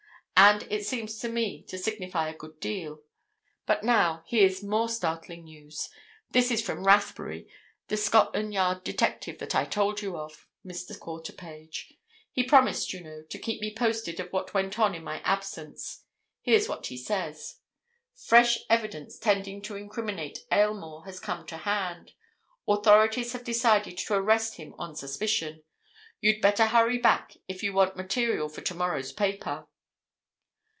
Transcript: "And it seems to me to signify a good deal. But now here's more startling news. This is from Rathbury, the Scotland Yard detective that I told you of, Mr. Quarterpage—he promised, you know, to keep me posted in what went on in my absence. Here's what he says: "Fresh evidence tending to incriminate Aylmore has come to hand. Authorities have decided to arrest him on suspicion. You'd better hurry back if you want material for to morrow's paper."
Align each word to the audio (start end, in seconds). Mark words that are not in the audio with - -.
"And 0.43 0.63
it 0.71 0.83
seems 0.87 1.19
to 1.19 1.29
me 1.29 1.61
to 1.67 1.77
signify 1.77 2.27
a 2.27 2.35
good 2.35 2.59
deal. 2.59 3.03
But 3.67 3.83
now 3.83 4.23
here's 4.25 4.63
more 4.63 4.89
startling 4.89 5.43
news. 5.43 5.87
This 6.31 6.49
is 6.49 6.63
from 6.63 6.83
Rathbury, 6.87 7.47
the 7.89 7.97
Scotland 7.97 8.51
Yard 8.51 8.83
detective 8.83 9.37
that 9.37 9.53
I 9.53 9.65
told 9.65 10.01
you 10.01 10.17
of, 10.17 10.47
Mr. 10.65 10.97
Quarterpage—he 10.97 12.43
promised, 12.45 12.91
you 12.91 13.03
know, 13.03 13.21
to 13.29 13.37
keep 13.37 13.61
me 13.61 13.71
posted 13.75 14.19
in 14.19 14.25
what 14.29 14.51
went 14.55 14.79
on 14.79 14.95
in 14.95 15.03
my 15.03 15.19
absence. 15.19 16.05
Here's 16.41 16.67
what 16.67 16.87
he 16.87 16.97
says: 16.97 17.57
"Fresh 18.15 18.61
evidence 18.67 19.19
tending 19.19 19.61
to 19.61 19.75
incriminate 19.75 20.47
Aylmore 20.51 21.05
has 21.05 21.19
come 21.19 21.45
to 21.45 21.57
hand. 21.57 22.13
Authorities 22.67 23.33
have 23.33 23.43
decided 23.43 23.95
to 23.99 24.15
arrest 24.15 24.55
him 24.55 24.73
on 24.79 24.95
suspicion. 24.95 25.61
You'd 26.19 26.41
better 26.41 26.65
hurry 26.65 26.97
back 26.97 27.37
if 27.47 27.61
you 27.61 27.73
want 27.73 27.95
material 27.95 28.49
for 28.49 28.61
to 28.61 28.73
morrow's 28.73 29.11
paper." 29.13 29.67